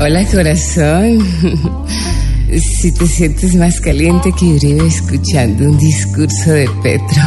Hola 0.00 0.24
corazón. 0.24 1.18
Si 2.50 2.90
te 2.90 3.06
sientes 3.06 3.54
más 3.54 3.80
caliente 3.80 4.32
que 4.32 4.44
Uribe 4.44 4.84
escuchando 4.84 5.66
un 5.66 5.78
discurso 5.78 6.50
de 6.50 6.68
Petro. 6.82 7.22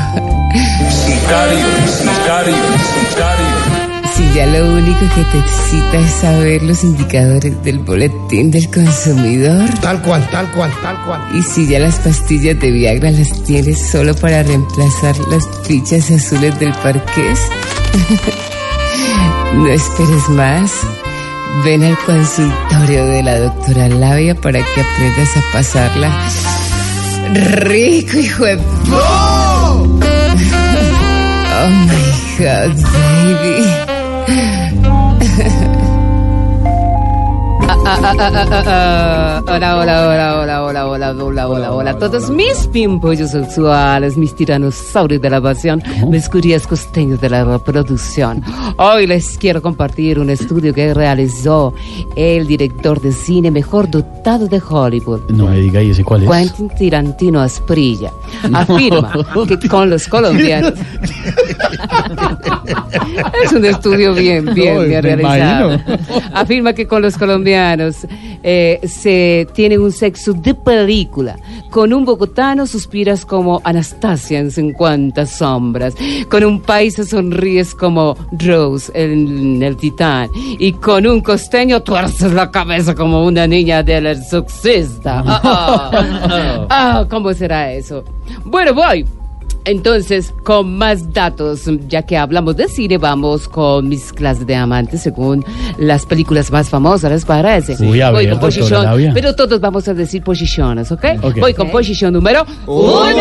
Sicario, 1.05 1.65
sicario, 1.88 2.55
sicario. 3.07 3.46
Si 4.13 4.33
ya 4.36 4.46
lo 4.47 4.73
único 4.73 4.99
que 4.99 5.23
te 5.31 5.38
excita 5.38 5.99
es 5.99 6.12
saber 6.12 6.64
los 6.64 6.84
indicadores 6.84 7.64
del 7.64 7.80
boletín 7.80 8.52
del 8.52 8.70
consumidor. 8.70 9.70
Tal 9.80 10.02
cual, 10.02 10.28
tal 10.30 10.52
cual, 10.52 10.74
tal 10.82 11.02
cual. 11.05 11.21
Y 11.34 11.42
si 11.44 11.68
ya 11.68 11.80
las 11.80 12.00
pastillas 12.00 12.60
de 12.60 12.71
Viagra 12.71 13.12
las 13.12 13.44
tienes 13.44 13.80
solo 13.80 14.14
para 14.16 14.44
reemplazar 14.44 15.18
las 15.30 15.48
fichas 15.66 16.12
azules 16.12 16.60
del 16.60 16.74
parqués. 16.74 17.40
no 19.54 19.68
esperes 19.70 20.28
más. 20.30 20.71
Ven 21.63 21.83
al 21.83 21.97
consultorio 21.99 23.05
de 23.05 23.23
la 23.23 23.39
doctora 23.39 23.88
Labia 23.88 24.35
para 24.35 24.59
que 24.59 24.81
aprendas 24.81 25.38
a 25.38 25.41
pasarla 25.53 26.11
rico, 27.34 28.17
hijo 28.17 28.45
de... 28.45 28.59
Oh 28.91 29.88
my 31.88 32.11
God, 32.38 32.75
baby. 32.91 33.63
Ah, 37.86 38.00
ah, 38.02 38.14
ah, 38.66 39.44
hola, 39.46 39.78
hola, 39.78 40.08
hola, 40.08 40.40
hola, 40.40 40.64
hola, 40.64 40.88
hola, 40.88 41.12
hola, 41.12 41.48
hola, 41.50 41.73
hola. 41.73 41.98
Todos 41.98 42.30
mis 42.30 42.68
pimpollos 42.68 43.32
sexuales, 43.32 44.16
mis 44.16 44.34
tiranosaurios 44.34 45.22
de 45.22 45.30
la 45.30 45.42
pasión, 45.42 45.84
mis 46.08 46.30
curias 46.30 46.66
costeños 46.66 47.20
de 47.20 47.30
la 47.30 47.44
reproducción. 47.44 48.42
Hoy 48.78 49.06
les 49.06 49.38
quiero 49.38 49.62
compartir 49.62 50.18
un 50.18 50.30
estudio 50.30 50.73
que 50.73 50.94
realizó 50.94 51.73
el 52.16 52.48
director 52.48 53.02
de 53.02 53.12
cine 53.12 53.52
mejor 53.52 53.92
dotado 53.92 54.48
de 54.48 54.62
Hollywood. 54.66 55.30
No 55.30 55.47
me 55.47 55.59
diga, 55.59 55.84
¿y 55.84 55.92
ese 55.92 56.06
cuál 56.06 56.23
es? 56.23 56.30
Quentin 56.30 56.70
Tirantino 56.70 57.42
Asprilla 57.42 58.14
afirma 58.53 59.12
que 59.45 59.68
con 59.68 59.90
los 59.90 60.08
colombianos 60.14 60.73
es 63.44 63.52
un 63.53 63.66
estudio 63.66 64.14
bien, 64.14 64.53
bien, 64.53 64.75
No, 64.75 64.81
bien 64.83 65.03
realizado. 65.03 65.73
imagino. 65.73 65.97
Afirma 66.33 66.73
que 66.73 66.88
con 66.88 67.02
los 67.02 67.17
colombianos 67.17 67.97
eh, 68.44 68.80
se 68.86 69.47
tiene 69.53 69.78
un 69.78 69.92
sexo 69.92 70.33
de 70.33 70.53
película. 70.53 71.38
Con 71.69 71.94
un 71.94 72.06
bogotano 72.06 72.67
suspiras 72.67 73.25
como 73.25 73.61
Anastasia 73.64 74.39
en 74.39 74.52
50 74.52 75.25
sombras. 75.25 75.95
Con 76.30 76.44
un 76.44 76.61
paisa 76.61 77.03
sonríes 77.03 77.73
como 77.73 78.16
Rose 78.31 78.91
en 78.95 79.61
El 79.61 79.75
Titán. 79.78 80.30
Y 80.59 80.73
con 80.73 81.06
un 81.08 81.22
costeño 81.22 81.81
tuerces 81.81 82.31
la 82.34 82.52
cabeza 82.52 82.94
como 82.95 83.25
una 83.25 83.47
niña 83.47 83.84
del 83.84 84.08
exorcista. 84.08 85.23
Ah, 85.45 85.91
ah. 85.94 86.67
Ah, 86.69 87.06
¿Cómo 87.09 87.34
será 87.34 87.72
eso? 87.73 88.03
Bueno, 88.45 88.73
voy. 88.73 89.06
Entonces, 89.66 90.33
con 90.44 90.78
más 90.78 91.14
datos, 91.14 91.69
ya 91.88 92.02
que 92.02 92.17
hablamos 92.17 92.56
de 92.58 92.67
cine, 92.67 92.97
vamos 92.97 93.47
con 93.47 93.88
mis 93.88 94.11
clases 94.11 94.45
de 94.45 94.56
amantes 94.56 95.02
según 95.02 95.45
las 95.78 96.06
películas 96.06 96.52
más 96.52 96.69
famosas, 96.69 97.11
¿les 97.11 97.25
parece? 97.25 97.75
Uy, 97.84 98.02
a 98.02 98.11
Voy 98.11 98.25
ver, 98.25 98.34
con 98.34 98.41
posición, 98.41 99.14
pero 99.14 99.36
todos 99.36 99.59
vamos 99.61 99.88
a 99.88 99.94
decir 99.94 100.22
posiciones, 100.23 100.91
¿ok? 100.91 101.06
Ok. 101.22 101.39
Voy 101.39 101.53
con 101.53 101.69
posición 101.69 102.14
número 102.14 102.45
uno. 102.67 103.14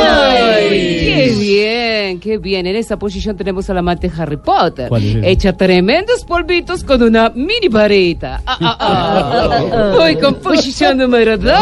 ¡Qué 0.68 1.34
bien, 1.38 2.20
qué 2.20 2.38
bien! 2.38 2.66
En 2.66 2.76
esa 2.76 2.98
posición 2.98 3.36
tenemos 3.36 3.68
al 3.70 3.78
amante 3.78 4.10
Harry 4.16 4.36
Potter. 4.36 4.88
¿Cuál 4.88 5.04
es 5.04 5.16
ese? 5.16 5.30
Echa 5.30 5.56
tremendos 5.56 6.24
polvitos 6.24 6.82
con 6.82 7.02
una 7.02 7.30
mini 7.30 7.68
varita. 7.68 8.42
Ah, 8.46 8.56
ah, 8.60 8.76
ah. 8.80 9.92
Voy 9.98 10.16
con 10.16 10.34
posición 10.36 10.98
número 10.98 11.38
dos. 11.38 11.52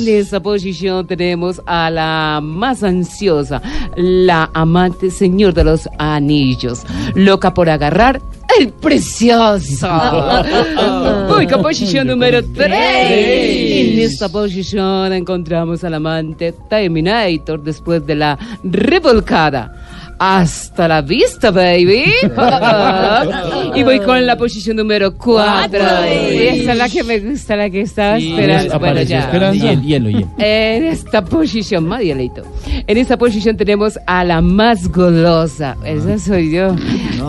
En 0.00 0.08
esa 0.08 0.40
posición 0.40 1.06
tenemos 1.06 1.60
a 1.66 1.90
la 1.90 2.40
más 2.42 2.82
ansiosa, 2.82 3.60
la 3.96 4.48
amante 4.54 5.10
señor 5.10 5.52
de 5.52 5.64
los 5.64 5.86
anillos, 5.98 6.84
loca 7.14 7.52
por 7.52 7.68
agarrar 7.68 8.22
el 8.58 8.72
precioso. 8.72 9.88
Voy 11.28 11.46
con 11.46 11.60
posición 11.60 12.06
número 12.06 12.42
tres. 12.42 12.72
En 12.72 13.98
esta 13.98 14.30
posición 14.30 15.12
encontramos 15.12 15.84
al 15.84 15.92
amante 15.92 16.54
Terminator 16.70 17.62
después 17.62 18.06
de 18.06 18.14
la 18.14 18.38
revolcada. 18.64 19.79
Hasta 20.22 20.86
la 20.86 21.00
vista, 21.00 21.50
baby. 21.50 22.04
y 23.74 23.82
voy 23.82 24.00
con 24.00 24.26
la 24.26 24.36
posición 24.36 24.76
número 24.76 25.16
cuatro. 25.16 25.80
Esa 25.80 26.72
es 26.72 26.76
la 26.76 26.90
que 26.90 27.02
me 27.02 27.20
gusta, 27.20 27.56
la 27.56 27.70
que 27.70 27.80
estaba 27.80 28.18
esperando. 28.18 28.78
Bueno, 28.78 29.00
ya. 29.00 29.20
Esperanza. 29.20 29.64
Hielo, 29.64 29.80
hielo, 29.80 30.10
hielo. 30.10 30.28
En 30.36 30.84
esta 30.84 31.24
posición, 31.24 31.86
Marielito. 31.86 32.42
En 32.86 32.98
esta 32.98 33.16
posición 33.16 33.56
tenemos 33.56 33.98
a 34.06 34.22
la 34.22 34.42
más 34.42 34.92
golosa. 34.92 35.78
Esa 35.86 36.18
soy 36.18 36.52
yo. 36.52 36.76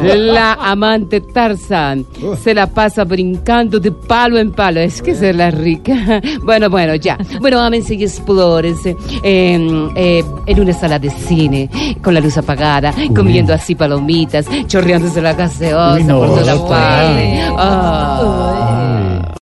La 0.04 0.54
amante 0.56 1.22
Tarzan. 1.22 2.06
Se 2.44 2.54
la 2.54 2.68
pasa 2.68 3.06
brincando 3.06 3.80
de 3.80 3.94
palo 3.94 4.38
en 4.38 4.52
palo. 4.52 4.82
Es 4.82 5.02
que 5.02 5.12
es 5.12 5.22
la 5.36 5.50
rica. 5.50 6.22
Bueno, 6.44 6.70
bueno, 6.70 6.96
ya. 6.96 7.18
Bueno, 7.40 7.60
ámense 7.60 7.94
y 7.94 8.04
explórense 8.04 8.96
en, 9.24 9.90
eh, 9.96 10.24
en 10.48 10.60
una 10.60 10.74
sala 10.74 10.98
de 10.98 11.10
cine, 11.10 11.70
con 12.02 12.14
la 12.14 12.20
luz 12.20 12.38
apagada, 12.38 12.81
comiendo 13.16 13.54
así 13.54 13.76
palomitas, 13.76 14.46
chorreándose 14.68 15.22
la 15.22 15.34
gaseosa 15.34 16.00
no, 16.00 16.20
por 16.20 16.40
todas 16.40 16.60
partes. 16.60 17.52